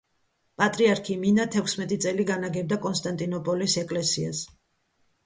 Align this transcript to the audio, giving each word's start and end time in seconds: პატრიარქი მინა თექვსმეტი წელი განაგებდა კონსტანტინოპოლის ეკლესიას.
პატრიარქი 0.59 1.17
მინა 1.25 1.43
თექვსმეტი 1.55 1.97
წელი 2.05 2.25
განაგებდა 2.29 2.79
კონსტანტინოპოლის 2.87 3.77
ეკლესიას. 3.83 4.41